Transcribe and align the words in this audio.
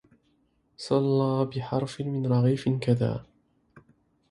صلى 0.77 1.45
بحرف 1.55 2.01
من 2.01 2.27
رغيف 2.27 2.69
كذا 2.69 3.25